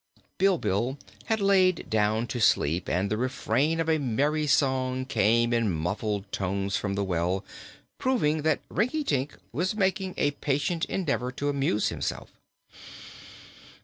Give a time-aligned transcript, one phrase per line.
[0.39, 5.71] Bilbil had lain down to sleep and the refrain of a merry song came in
[5.71, 7.45] muffled tones from the well,
[7.99, 12.31] proving that Rinkitink was making a patient endeavor to amuse himself.